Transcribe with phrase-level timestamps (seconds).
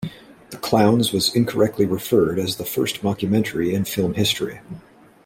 [0.49, 4.59] "The Clowns" was incorrectly referred as the first mockumentary in film history.